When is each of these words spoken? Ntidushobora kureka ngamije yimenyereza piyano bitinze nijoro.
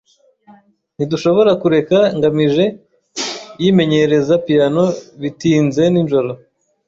Ntidushobora 0.95 1.51
kureka 1.61 1.97
ngamije 2.17 2.65
yimenyereza 3.61 4.33
piyano 4.45 4.83
bitinze 5.21 5.83
nijoro. 5.93 6.31